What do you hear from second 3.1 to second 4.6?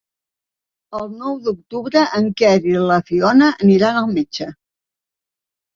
Fiona aniran al metge.